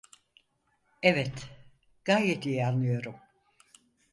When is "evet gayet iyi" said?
1.01-2.65